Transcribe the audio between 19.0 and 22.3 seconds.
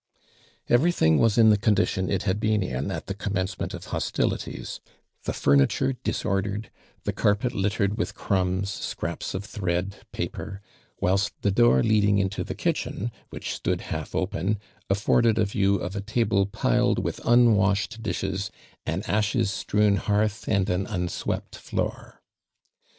ashes strewn hearth and an unswopt floor.